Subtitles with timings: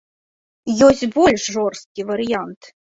[0.87, 2.61] Ёсць больш жорсткі варыянт.